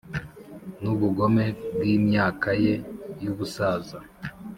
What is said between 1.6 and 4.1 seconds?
bwimyaka ye y'ubusaza.